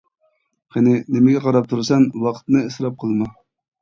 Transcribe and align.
قېنى، 0.75 0.95
نېمىگە 1.17 1.43
قاراپ 1.43 1.69
تۇرىسەن، 1.73 2.07
ۋاقىتنى 2.25 2.67
ئىسراپ 2.71 2.97
قىلما! 3.05 3.29